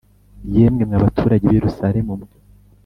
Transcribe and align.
Yemwe 0.55 0.83
mwa 0.89 0.97
baturage 1.05 1.45
b 1.47 1.51
i 1.51 1.55
yerusalemu 1.57 2.11
mwe 2.19 2.29